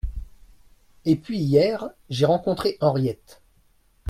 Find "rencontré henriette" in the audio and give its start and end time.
2.25-3.39